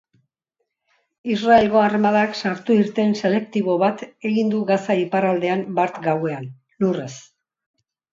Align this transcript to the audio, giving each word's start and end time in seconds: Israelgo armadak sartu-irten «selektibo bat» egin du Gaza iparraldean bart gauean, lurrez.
Israelgo 1.33 1.81
armadak 1.87 2.31
sartu-irten 2.39 3.13
«selektibo 3.21 3.75
bat» 3.83 4.01
egin 4.31 4.49
du 4.55 4.61
Gaza 4.71 4.95
iparraldean 5.03 5.63
bart 5.81 6.01
gauean, 6.09 6.49
lurrez. 6.85 7.11